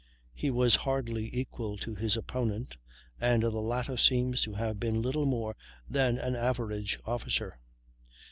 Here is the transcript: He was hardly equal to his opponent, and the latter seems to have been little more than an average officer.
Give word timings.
He 0.33 0.49
was 0.49 0.77
hardly 0.77 1.29
equal 1.31 1.77
to 1.77 1.93
his 1.93 2.17
opponent, 2.17 2.75
and 3.19 3.43
the 3.43 3.51
latter 3.59 3.97
seems 3.97 4.41
to 4.41 4.55
have 4.55 4.79
been 4.79 5.03
little 5.03 5.27
more 5.27 5.55
than 5.87 6.17
an 6.17 6.35
average 6.35 6.97
officer. 7.05 7.59